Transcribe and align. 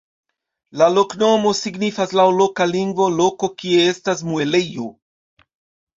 La 0.81 0.87
loknomo 0.93 1.51
signifas 1.59 2.15
laŭ 2.21 2.25
loka 2.39 2.69
lingvo 2.71 3.11
"loko 3.19 3.53
kie 3.63 3.87
estas 3.93 4.29
muelejo". 4.31 4.89